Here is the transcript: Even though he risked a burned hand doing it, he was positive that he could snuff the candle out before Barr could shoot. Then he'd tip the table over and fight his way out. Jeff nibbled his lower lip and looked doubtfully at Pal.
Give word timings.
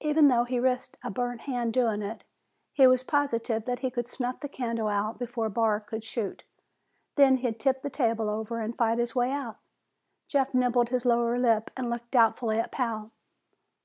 Even 0.00 0.26
though 0.26 0.42
he 0.42 0.58
risked 0.58 0.96
a 1.04 1.08
burned 1.12 1.42
hand 1.42 1.72
doing 1.72 2.02
it, 2.02 2.24
he 2.72 2.84
was 2.88 3.04
positive 3.04 3.64
that 3.64 3.78
he 3.78 3.92
could 3.92 4.08
snuff 4.08 4.40
the 4.40 4.48
candle 4.48 4.88
out 4.88 5.20
before 5.20 5.48
Barr 5.48 5.78
could 5.78 6.02
shoot. 6.02 6.42
Then 7.14 7.36
he'd 7.36 7.60
tip 7.60 7.82
the 7.82 7.88
table 7.88 8.28
over 8.28 8.58
and 8.58 8.76
fight 8.76 8.98
his 8.98 9.14
way 9.14 9.30
out. 9.30 9.58
Jeff 10.26 10.52
nibbled 10.52 10.88
his 10.88 11.06
lower 11.06 11.38
lip 11.38 11.70
and 11.76 11.88
looked 11.88 12.10
doubtfully 12.10 12.58
at 12.58 12.72
Pal. 12.72 13.12